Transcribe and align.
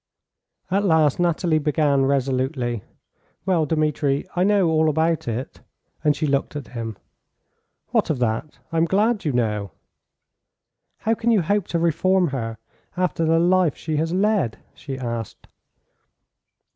At 0.71 0.83
last 0.83 1.19
Nathalie 1.19 1.59
began 1.59 2.05
resolutely. 2.07 2.83
"Well, 3.45 3.67
Dmitri, 3.67 4.25
I 4.35 4.43
know 4.43 4.67
all 4.67 4.89
about 4.89 5.27
it." 5.27 5.61
And 6.03 6.15
she 6.15 6.25
looked 6.25 6.55
at 6.55 6.69
him. 6.69 6.97
"What 7.89 8.09
of 8.09 8.17
that? 8.17 8.57
l 8.73 8.77
am 8.77 8.85
glad 8.85 9.25
you 9.25 9.31
know." 9.31 9.69
"How 11.01 11.13
can 11.13 11.29
you 11.29 11.43
hope 11.43 11.67
to 11.67 11.77
reform 11.77 12.29
her 12.29 12.57
after 12.97 13.25
the 13.25 13.37
life 13.37 13.77
she 13.77 13.97
has 13.97 14.11
led?" 14.11 14.57
she 14.73 14.97
asked. 14.97 15.47